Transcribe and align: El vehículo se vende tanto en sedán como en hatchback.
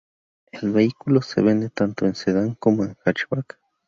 El 0.51 0.71
vehículo 0.71 1.21
se 1.21 1.43
vende 1.43 1.69
tanto 1.69 2.07
en 2.07 2.15
sedán 2.15 2.55
como 2.55 2.83
en 2.85 2.97
hatchback. 3.05 3.59